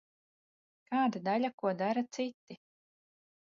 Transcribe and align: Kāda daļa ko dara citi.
Kāda 0.93 1.21
daļa 1.29 1.53
ko 1.63 1.75
dara 1.85 2.07
citi. 2.19 2.61